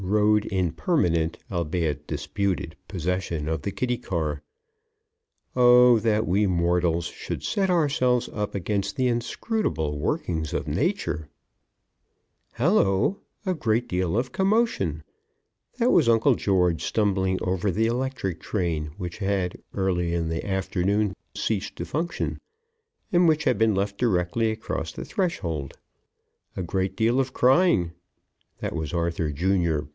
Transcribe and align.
rode 0.03 0.45
in 0.45 0.71
permanent, 0.71 1.37
albeit 1.51 2.07
disputed, 2.07 2.75
possession 2.87 3.47
of 3.47 3.61
the 3.61 3.71
kiddie 3.71 3.99
car. 3.99 4.41
Oh, 5.55 5.99
that 5.99 6.25
we 6.25 6.47
mortals 6.47 7.05
should 7.05 7.43
set 7.43 7.69
ourselves 7.69 8.27
up 8.33 8.55
against 8.55 8.95
the 8.95 9.07
inscrutable 9.07 9.99
workings 9.99 10.53
of 10.53 10.67
Nature! 10.67 11.29
[Illustration: 11.29 12.53
"Hallo! 12.53 13.19
A 13.45 13.53
great 13.53 13.87
deal 13.87 14.17
of 14.17 14.31
commotion!"] 14.31 14.87
Hallo! 14.87 14.97
A 14.97 14.97
great 14.97 15.07
deal 15.07 15.11
of 15.37 15.47
commotion! 15.77 15.77
That 15.77 15.91
was 15.93 16.09
Uncle 16.09 16.35
George 16.35 16.83
stumbling 16.83 17.37
over 17.43 17.69
the 17.71 17.85
electric 17.85 18.39
train, 18.41 18.91
which 18.97 19.19
had 19.19 19.59
early 19.75 20.15
in 20.15 20.29
the 20.29 20.43
afternoon 20.45 21.15
ceased 21.35 21.75
to 21.75 21.85
function 21.85 22.39
and 23.13 23.27
which 23.27 23.43
had 23.43 23.59
been 23.59 23.75
left 23.75 23.99
directly 23.99 24.49
across 24.49 24.91
the 24.91 25.05
threshold. 25.05 25.77
A 26.57 26.63
great 26.63 26.95
deal 26.95 27.19
of 27.19 27.33
crying! 27.33 27.91
That 28.59 28.75
was 28.75 28.93
Arthur, 28.93 29.31
Jr. 29.31 29.83